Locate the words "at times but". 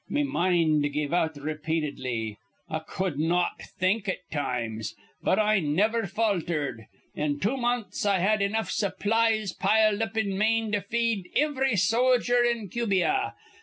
4.09-5.37